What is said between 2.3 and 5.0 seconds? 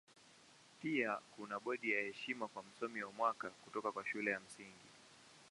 kwa Msomi wa Mwaka kutoka kwa Shule ya Msingi.